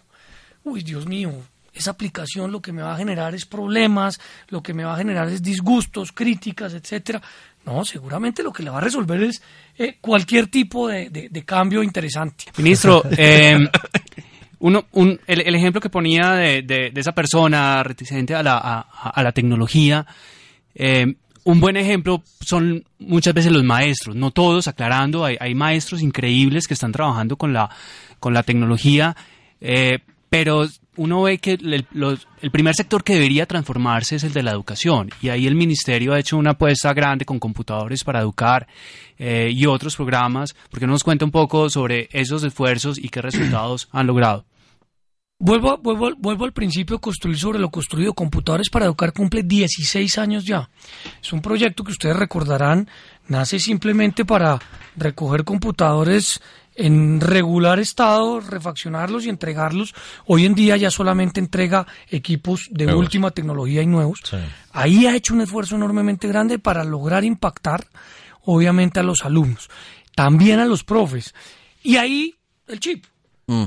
[0.65, 1.33] Uy, Dios mío,
[1.73, 4.99] esa aplicación lo que me va a generar es problemas, lo que me va a
[4.99, 7.21] generar es disgustos, críticas, etcétera.
[7.65, 9.43] No, seguramente lo que le va a resolver es
[9.79, 12.45] eh, cualquier tipo de, cambio interesante.
[12.57, 13.69] Ministro, eh,
[14.61, 20.07] uno, un, el, ejemplo que ponía de, esa persona reticente a la, a, la tecnología,
[20.75, 26.67] eh, un buen ejemplo son muchas veces los maestros, no todos, aclarando, hay, maestros increíbles
[26.67, 27.71] que están trabajando con la,
[28.19, 29.17] con la tecnología,
[29.61, 34.51] eh, pero uno ve que el, primer sector que debería transformarse es el de la
[34.51, 38.67] educación y ahí el ministerio ha hecho una apuesta grande con computadores para educar
[39.19, 43.89] eh, y otros programas, porque nos cuenta un poco sobre esos esfuerzos y qué resultados
[43.93, 44.45] han logrado.
[45.43, 48.13] Vuelvo, vuelvo, vuelvo al principio, construir sobre lo construido.
[48.13, 50.69] Computadores para Educar cumple 16 años ya.
[51.23, 52.91] Es un proyecto que ustedes recordarán,
[53.27, 54.59] nace simplemente para
[54.97, 56.43] recoger computadores
[56.75, 59.95] en regular estado, refaccionarlos y entregarlos.
[60.27, 63.05] Hoy en día ya solamente entrega equipos de Nuevos.
[63.05, 64.21] última tecnología y nuevos.
[64.73, 67.87] Ahí ha hecho un esfuerzo enormemente grande para lograr impactar,
[68.43, 69.71] obviamente, a los alumnos,
[70.15, 71.35] también a los profes.
[71.83, 72.35] Y ahí
[72.67, 73.07] el chip.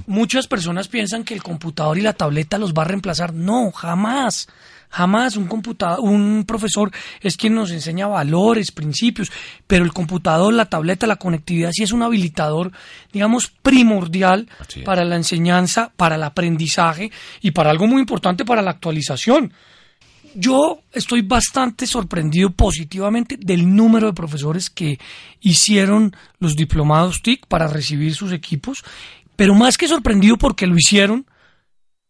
[0.08, 3.34] Muchas personas piensan que el computador y la tableta los va a reemplazar.
[3.34, 4.48] No, jamás.
[4.90, 9.32] Jamás un computador, un profesor es quien nos enseña valores, principios,
[9.66, 12.72] pero el computador, la tableta, la conectividad sí es un habilitador,
[13.12, 14.48] digamos, primordial
[14.86, 19.52] para la enseñanza, para el aprendizaje y para algo muy importante para la actualización.
[20.36, 25.00] Yo estoy bastante sorprendido positivamente del número de profesores que
[25.42, 28.84] hicieron los diplomados TIC para recibir sus equipos,
[29.44, 31.26] pero más que sorprendido porque lo hicieron,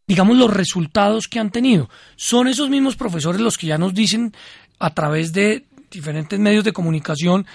[0.06, 1.90] digamos los resultados que han tenido.
[2.16, 4.34] Son esos mismos profesores los que ya nos dicen
[4.78, 7.48] a través de diferentes medios de comunicación,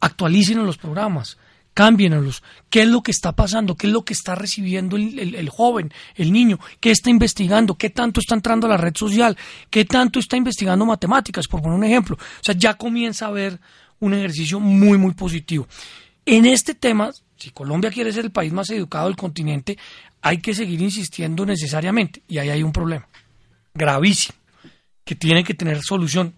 [0.00, 1.36] actualicen los programas,
[1.74, 2.42] cámbienlos.
[2.70, 3.76] ¿Qué es lo que está pasando?
[3.76, 6.58] ¿Qué es lo que está recibiendo el, el- el joven, el niño?
[6.80, 7.74] ¿Qué está investigando?
[7.74, 9.36] ¿Qué tanto está entrando a la red social?
[9.68, 11.46] ¿Qué tanto está investigando matemáticas?
[11.46, 12.16] Por poner un ejemplo.
[12.16, 13.60] O sea, ya comienza a haber
[14.00, 15.68] un ejercicio muy, muy positivo.
[16.24, 19.76] En este tema, si Colombia quiere ser el país más educado del continente,
[20.22, 22.22] hay que seguir insistiendo necesariamente.
[22.28, 23.06] Y ahí hay un problema
[23.74, 24.38] gravísimo
[25.04, 26.34] que tiene que tener solución.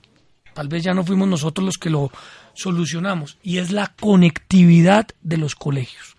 [0.55, 2.11] Tal vez ya no fuimos nosotros los que lo
[2.55, 3.39] solucionamos.
[3.43, 6.17] Y es la conectividad de los colegios.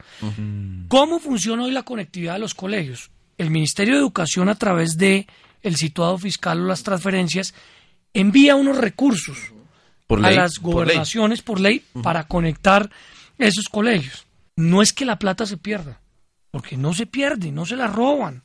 [0.87, 3.09] ¿Cómo funciona hoy la conectividad de los colegios?
[3.37, 5.27] El Ministerio de Educación a través de
[5.61, 7.53] el situado fiscal o las transferencias
[8.13, 9.37] envía unos recursos
[10.07, 10.73] Por a ley, las por ley.
[10.73, 12.89] gobernaciones por ley, para conectar
[13.37, 14.25] esos colegios.
[14.59, 16.01] No es que la plata se pierda,
[16.51, 18.43] porque no se pierde, no se la roban,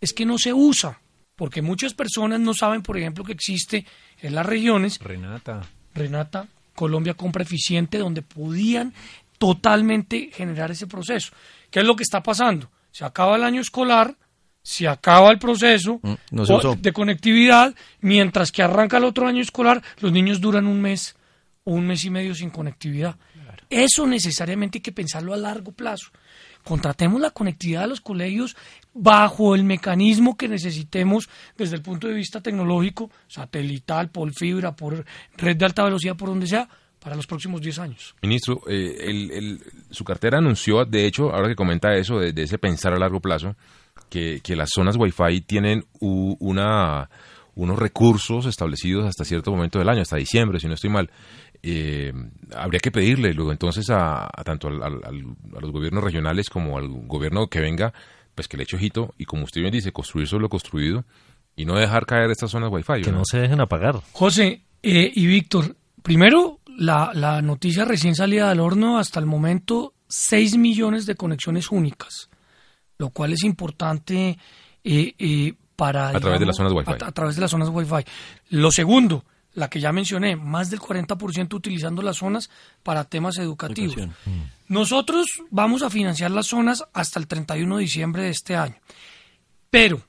[0.00, 1.00] es que no se usa,
[1.34, 3.84] porque muchas personas no saben, por ejemplo, que existe
[4.22, 5.62] en las regiones, Renata.
[5.92, 8.94] Renata, Colombia Compra Eficiente, donde podían
[9.38, 11.32] totalmente generar ese proceso.
[11.68, 12.70] ¿Qué es lo que está pasando?
[12.92, 14.14] Se acaba el año escolar,
[14.62, 19.82] se acaba el proceso Mm, no de conectividad, mientras que arranca el otro año escolar,
[19.98, 21.16] los niños duran un mes
[21.64, 23.16] o un mes y medio sin conectividad.
[23.70, 26.10] Eso necesariamente hay que pensarlo a largo plazo.
[26.64, 28.56] Contratemos la conectividad de los colegios
[28.92, 35.04] bajo el mecanismo que necesitemos desde el punto de vista tecnológico, satelital, por fibra, por
[35.36, 38.16] red de alta velocidad, por donde sea, para los próximos 10 años.
[38.22, 42.58] Ministro, eh, el- el- su cartera anunció, de hecho, ahora que comenta eso, de, ese
[42.58, 43.54] pensar a largo plazo,
[44.10, 47.08] que, que las zonas Wi-Fi tienen una,
[47.54, 51.10] unos recursos establecidos hasta cierto momento del año, hasta diciembre, si no estoy mal.
[51.62, 52.12] Eh,
[52.54, 56.88] habría que pedirle luego entonces a, a tanto al- a los gobiernos regionales como al
[56.88, 57.92] gobierno que venga,
[58.34, 61.04] pues que le eche ojito y como usted bien dice, construir sobre lo construido
[61.56, 63.02] y no dejar caer estas zonas Wi-Fi.
[63.02, 63.18] Que ¿no?
[63.18, 64.00] no se dejen apagar.
[64.12, 69.94] José eh, y Víctor, primero, la, la noticia recién salida del horno, hasta el momento,
[70.08, 72.28] 6 millones de conexiones únicas,
[72.98, 74.38] lo cual es importante
[74.84, 76.10] eh, eh, para...
[76.10, 76.92] A través de las zonas Wi-Fi.
[77.02, 78.04] A, a través de las zonas Wi-Fi.
[78.50, 79.24] Lo segundo,
[79.56, 82.50] la que ya mencioné, más del 40% utilizando las zonas
[82.82, 83.96] para temas educativos.
[83.96, 84.50] Educación.
[84.68, 88.76] Nosotros vamos a financiar las zonas hasta el 31 de diciembre de este año.
[89.70, 90.02] Pero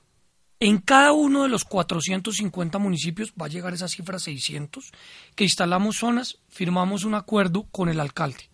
[0.60, 4.92] en cada uno de los 450 municipios va a llegar esa cifra 600,
[5.34, 8.50] que instalamos zonas, firmamos un acuerdo con el alcalde.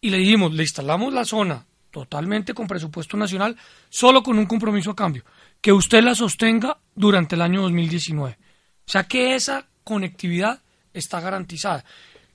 [0.00, 3.56] Y le dijimos, le instalamos la zona totalmente con presupuesto nacional,
[3.90, 5.22] solo con un compromiso a cambio,
[5.60, 8.38] que usted la sostenga durante el año 2019.
[8.90, 10.58] O sea que esa conectividad
[10.92, 11.84] está garantizada.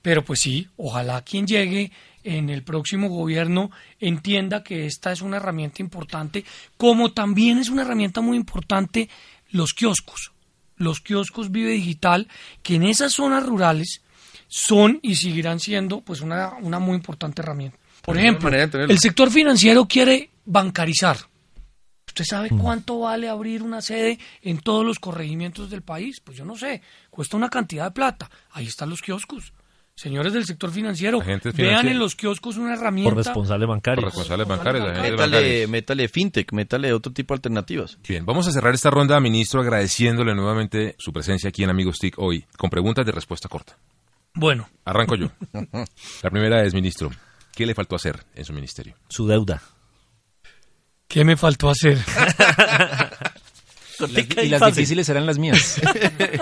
[0.00, 1.92] Pero pues sí, ojalá quien llegue
[2.24, 6.46] en el próximo gobierno entienda que esta es una herramienta importante,
[6.78, 9.10] como también es una herramienta muy importante
[9.50, 10.32] los kioscos.
[10.78, 12.26] Los kioscos Vive Digital,
[12.62, 14.00] que en esas zonas rurales
[14.48, 17.76] son y seguirán siendo pues una, una muy importante herramienta.
[18.00, 21.18] Por Una ejemplo, el sector financiero quiere bancarizar.
[22.16, 26.18] ¿Usted sabe cuánto vale abrir una sede en todos los corregimientos del país?
[26.24, 28.30] Pues yo no sé, cuesta una cantidad de plata.
[28.52, 29.52] Ahí están los kioscos.
[29.94, 31.20] Señores del sector financiero,
[31.54, 33.10] vean en los kioscos una herramienta.
[33.10, 33.96] Por responsable bancario.
[34.00, 35.70] Por responsables bancarios, agentes Métale, bancarios.
[35.70, 37.98] métale fintech, métale otro tipo de alternativas.
[38.08, 42.18] Bien, vamos a cerrar esta ronda, ministro, agradeciéndole nuevamente su presencia aquí en Amigos TIC
[42.18, 43.76] hoy, con preguntas de respuesta corta.
[44.32, 45.28] Bueno, Arranco yo.
[46.22, 47.10] La primera es, ministro,
[47.54, 48.94] ¿qué le faltó hacer en su ministerio?
[49.10, 49.60] Su deuda.
[51.08, 51.98] ¿Qué me faltó hacer?
[54.42, 55.80] y las difíciles eran las mías.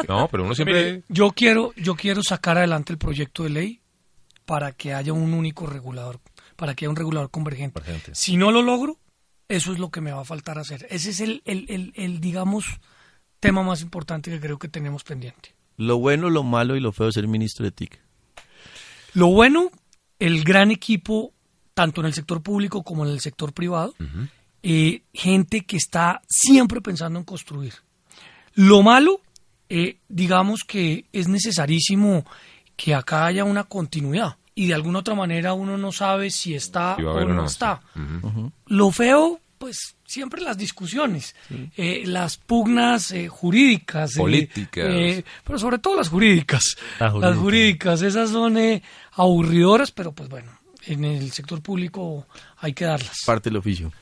[0.08, 0.84] No, pero uno siempre...
[0.84, 3.80] Mire, yo quiero, yo quiero sacar adelante el proyecto de ley
[4.44, 6.20] para que haya un único regulador,
[6.56, 7.80] para que haya un regulador convergente.
[7.80, 8.14] Convergente.
[8.14, 8.98] Si no lo logro,
[9.48, 10.86] Eso es lo que me va a faltar hacer.
[10.90, 12.64] Ese es el, el, el, el, digamos,
[13.40, 15.54] tema más importante que creo que tenemos pendiente.
[15.76, 18.00] Lo bueno, lo malo y lo feo de ser ministro de TIC.
[19.12, 19.70] Lo bueno,
[20.18, 21.32] el gran equipo,
[21.74, 23.94] tanto en el sector público como en el sector privado,
[24.66, 27.74] eh, gente que está siempre pensando en construir.
[28.54, 29.20] Lo malo,
[29.68, 32.24] eh, digamos que es necesarísimo
[32.74, 36.94] que acá haya una continuidad y de alguna otra manera uno no sabe si está
[36.94, 37.82] o no está.
[38.66, 41.34] Lo feo, pues siempre las discusiones,
[41.76, 44.16] eh, las pugnas eh, jurídicas.
[44.16, 45.24] Eh, Políticas.
[45.44, 46.76] pero sobre todo las jurídicas.
[46.98, 48.56] Las jurídicas, esas son
[49.12, 50.52] aburridoras, pero pues bueno,
[50.86, 52.26] en el sector público
[52.58, 53.18] hay que darlas.
[53.26, 53.92] Parte del oficio.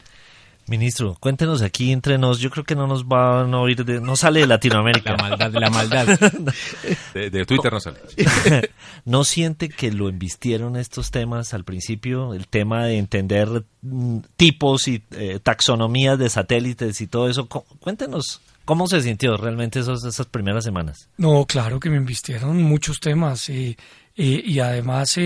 [0.72, 4.16] Ministro, cuéntenos aquí entre nos, yo creo que no nos van a oír, de, no
[4.16, 5.10] sale de Latinoamérica.
[5.10, 6.06] La maldad, la maldad.
[7.14, 7.98] de, Twitter no sale.
[9.04, 12.32] ¿No siente que lo embistieron estos temas al principio?
[12.32, 17.46] El tema de entender mm, tipos y eh, taxonomías de satélites y todo eso.
[17.48, 21.10] Cuéntenos, ¿cómo se sintió realmente esos, esas primeras semanas?
[21.18, 23.76] No, claro que me embistieron muchos temas eh,
[24.16, 25.18] eh, y además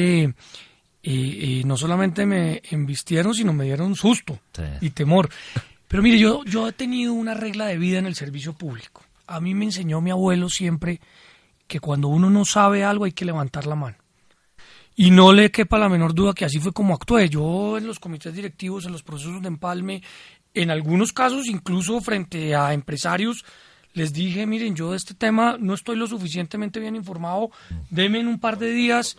[1.10, 4.40] y, no solamente me embistieron, sino me dieron susto
[4.80, 5.28] y temor.
[5.86, 9.02] Pero mire, yo, yo he tenido una regla de vida en el servicio público.
[9.28, 11.00] A mí me enseñó mi abuelo siempre
[11.68, 13.96] que cuando uno no sabe algo hay que levantar la mano.
[14.96, 17.28] Y no le quepa la menor duda que así fue como actué.
[17.28, 20.02] Yo en los comités directivos, en los procesos de empalme,
[20.54, 23.44] en algunos casos incluso frente a empresarios,
[23.92, 27.50] les dije, miren, yo de este tema no estoy lo suficientemente bien informado,
[27.90, 29.16] denme en un par de días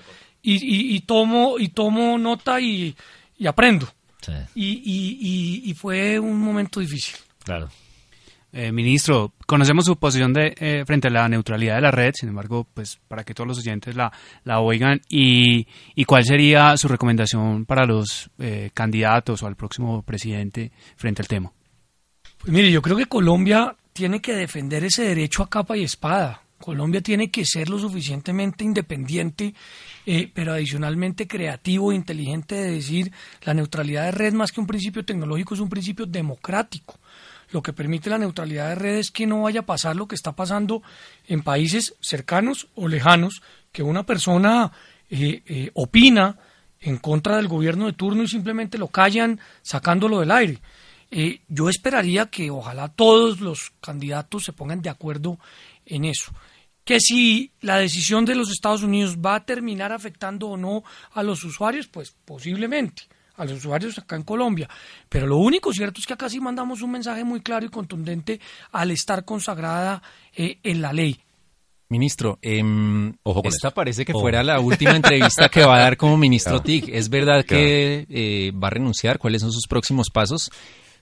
[0.50, 2.96] y, tomo, y tomo nota y,
[3.46, 3.88] aprendo.
[4.56, 7.16] Y, fue un momento difícil.
[7.44, 7.70] Claro.
[8.54, 12.30] Eh, ministro, conocemos su posición de, eh, frente a la neutralidad de la red, sin
[12.30, 14.12] embargo, pues para que todos los oyentes la,
[14.46, 20.02] la oigan, y, y cuál sería su recomendación para los eh, candidatos o al próximo
[20.02, 21.52] presidente frente al tema.
[22.40, 26.42] Pues mire, yo creo que Colombia tiene que defender ese derecho a capa y espada.
[26.60, 29.54] Colombia tiene que ser lo suficientemente independiente,
[30.06, 33.12] eh, pero adicionalmente creativo e inteligente de decir
[33.44, 37.00] la neutralidad de red más que un principio tecnológico es un principio democrático.
[37.52, 40.16] Lo que permite la neutralidad de red es que no vaya a pasar lo que
[40.16, 40.82] está pasando
[41.28, 43.42] en países cercanos o lejanos,
[43.72, 44.72] que una persona
[45.10, 46.38] eh, eh, opina
[46.82, 50.60] en contra del gobierno de turno y simplemente lo callan sacándolo del aire.
[51.48, 55.40] yo esperaría que ojalá todos los candidatos se pongan de acuerdo
[55.88, 56.32] en eso.
[56.84, 61.24] Que si la decisión de los Estados Unidos va a terminar afectando o no a
[61.24, 63.04] los usuarios, pues posiblemente
[63.36, 64.70] a los usuarios acá en Colombia.
[65.10, 68.40] Pero lo único cierto es que acá sí mandamos un mensaje muy claro y contundente
[68.72, 70.02] al estar consagrada
[70.36, 71.20] eh, en la ley.
[71.90, 72.62] Ministro, eh,
[73.46, 76.90] esta parece que fuera la última entrevista que va a dar como ministro TIC.
[76.90, 79.20] ¿Es verdad que eh, va a renunciar?
[79.20, 80.52] ¿Cuáles son sus próximos pasos?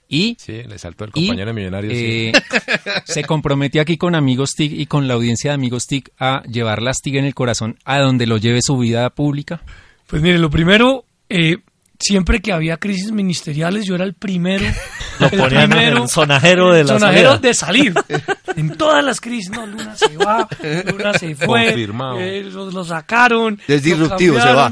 [0.08, 1.90] Y, sí, le saltó el compañero millonario.
[1.92, 2.32] Eh,
[3.04, 6.80] se comprometió aquí con Amigos TIC y con la audiencia de Amigos TIC a llevar
[6.80, 9.62] las TIC en el corazón a donde lo lleve su vida pública.
[10.06, 11.56] Pues mire, lo primero, eh,
[11.98, 14.64] siempre que había crisis ministeriales, yo era el primero.
[15.18, 17.94] Lo ponían en el sonajero de la sonajero de salir.
[18.56, 20.46] en todas las crisis, no, Luna se va,
[20.90, 21.68] Luna se fue.
[21.68, 22.20] Confirmado.
[22.20, 23.58] Eh, lo, sacaron.
[23.66, 24.70] Es disruptivo, se va.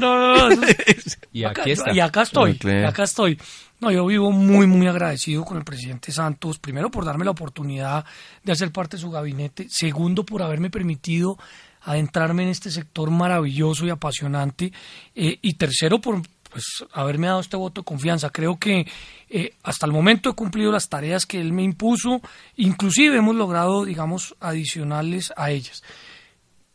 [1.33, 1.91] y aquí está.
[1.91, 3.39] Y acá estoy, y acá estoy.
[3.79, 8.05] No, yo vivo muy, muy agradecido con el presidente Santos, primero por darme la oportunidad
[8.43, 11.37] de hacer parte de su gabinete, segundo por haberme permitido
[11.81, 14.71] adentrarme en este sector maravilloso y apasionante,
[15.13, 18.29] eh, y tercero por pues, haberme dado este voto de confianza.
[18.29, 18.87] Creo que
[19.29, 22.21] eh, hasta el momento he cumplido las tareas que él me impuso,
[22.55, 25.83] inclusive hemos logrado, digamos, adicionales a ellas.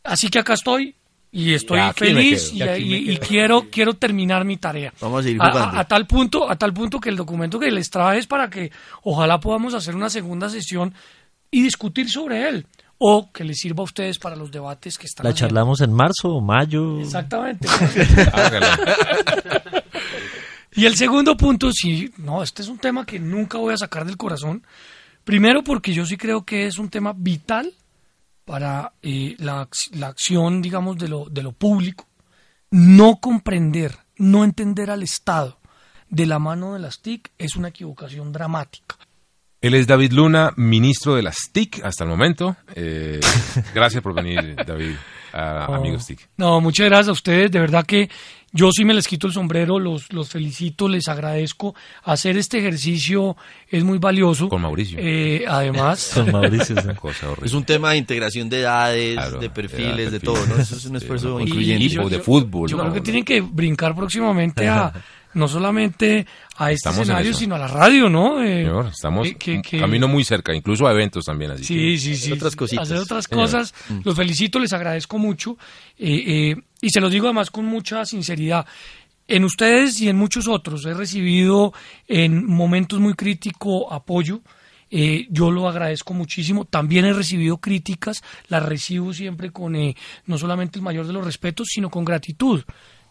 [0.03, 0.95] Así que acá estoy,
[1.31, 4.93] y estoy feliz y, quiero quiero terminar mi tarea.
[4.99, 5.79] Vamos a seguir jugando.
[5.79, 8.71] A, tal punto, a tal punto que el documento que les traje es para que
[9.03, 10.93] ojalá podamos hacer una segunda sesión
[11.49, 12.67] y discutir sobre él
[12.97, 16.29] o que les sirva a ustedes para los debates que están La charlamos en marzo
[16.29, 16.99] o mayo.
[16.99, 17.67] Exactamente.
[20.75, 24.05] y el segundo punto, sí, no, este es un tema que nunca voy a sacar
[24.05, 24.63] del corazón.
[25.23, 27.73] Primero porque yo sí creo que es un tema vital
[28.45, 32.07] para eh, la, la, acción, digamos, de lo, de lo público,
[32.69, 35.59] no comprender, no entender al Estado
[36.09, 38.97] de la mano de las TIC es una equivocación dramática.
[39.61, 42.57] Él es David Luna, ministro de las TIC hasta el momento.
[42.75, 43.19] Eh,
[43.75, 44.95] gracias por venir, David,
[45.31, 46.29] a Amigos TIC.
[46.37, 47.51] No, muchas gracias a ustedes.
[47.51, 48.09] De verdad que
[48.53, 51.73] yo sí me les quito el sombrero, los, los felicito, les agradezco.
[52.03, 53.37] Hacer este ejercicio
[53.69, 54.49] es muy valioso.
[54.49, 54.97] Con Mauricio.
[55.01, 56.11] Eh, además.
[56.15, 56.77] Con Mauricio.
[56.77, 60.55] Es, cosa es un tema de integración de edades, de perfiles, de, todo, ¿no?
[60.57, 62.09] Eso es un esfuerzo incluyente.
[62.09, 62.69] de fútbol.
[62.69, 64.91] Yo creo que tienen que brincar próximamente a,
[65.33, 66.25] no solamente
[66.57, 68.43] a este Estamos escenario, sino a la radio, ¿no?
[68.43, 71.51] Eh, Señor, estamos que- camino muy cerca, incluso a eventos también.
[71.51, 72.31] Así Sí, que- sí, sí.
[72.33, 72.83] otras cositas.
[72.89, 73.45] Hacer otras Señor.
[73.45, 73.73] cosas.
[74.03, 75.57] Los felicito, les agradezco mucho.
[75.97, 78.65] eh, eh, y se los digo además con mucha sinceridad.
[79.27, 81.73] En ustedes y en muchos otros he recibido
[82.07, 84.41] en momentos muy críticos apoyo.
[84.93, 86.65] eh, yo lo agradezco muchísimo.
[86.65, 91.23] También he recibido críticas, las recibo siempre con eh, no solamente el mayor de los
[91.23, 92.63] respetos, sino con gratitud.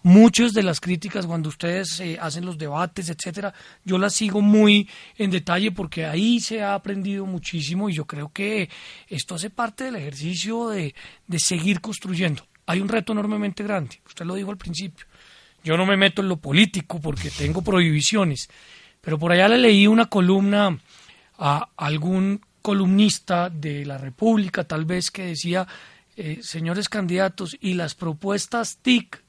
[0.02, 3.52] Muchas de las críticas cuando ustedes eh, hacen los debates, etcétera,
[3.84, 8.30] yo las sigo muy en detalle porque ahí se ha aprendido muchísimo y yo creo
[8.32, 8.68] que
[9.08, 10.94] esto hace parte del ejercicio de,
[11.26, 12.49] de seguir construyendo.
[12.70, 15.04] Hay un reto enormemente grande, usted lo dijo al principio.
[15.64, 18.48] Yo no me meto en lo político porque tengo prohibiciones,
[19.00, 20.78] pero por allá le leí una columna
[21.36, 25.66] a algún columnista de la República, tal vez, que decía,
[26.16, 29.20] eh, señores candidatos, y las propuestas TIC,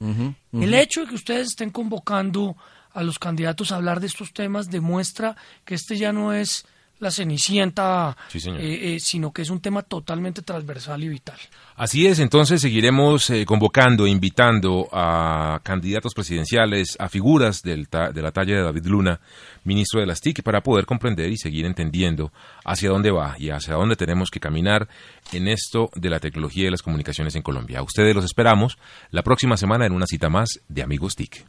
[0.52, 2.56] el hecho de que ustedes estén convocando
[2.92, 5.34] a los candidatos a hablar de estos temas demuestra
[5.64, 6.64] que este ya no es
[7.02, 8.60] la cenicienta, Sí, señor.
[8.60, 11.38] eh, eh, sino que es un tema totalmente transversal y vital.
[11.76, 18.22] Así es, entonces seguiremos eh, convocando, invitando a candidatos presidenciales, a figuras del ta- de
[18.22, 19.20] la talla de David Luna,
[19.64, 22.32] ministro de las TIC, para poder comprender y seguir entendiendo
[22.64, 24.88] hacia dónde va y hacia dónde tenemos que caminar
[25.32, 27.80] en esto de la tecnología y las comunicaciones en Colombia.
[27.80, 28.78] A ustedes los esperamos
[29.10, 31.44] la próxima semana en una cita más de Amigos TIC.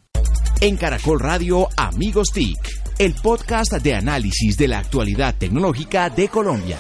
[0.61, 2.57] En Caracol Radio Amigos TIC,
[2.97, 6.77] el podcast de análisis de la actualidad tecnológica de Colombia.